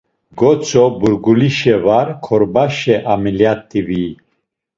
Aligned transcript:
Gotzo 0.39 0.81
burgulişe 0.99 1.75
var 1.85 2.07
korbaşe 2.25 2.95
ameliyet̆i 3.13 3.81
viyi. 3.87 4.13